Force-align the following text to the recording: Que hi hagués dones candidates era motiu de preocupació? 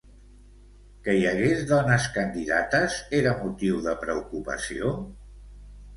Que 1.07 1.13
hi 1.17 1.27
hagués 1.31 1.61
dones 1.73 2.07
candidates 2.17 2.97
era 3.21 3.37
motiu 3.45 3.85
de 3.89 3.97
preocupació? 4.07 4.95